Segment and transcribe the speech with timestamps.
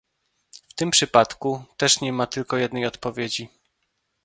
[0.69, 3.49] W tym przypadku też nie ma tylko jednej odpowiedzi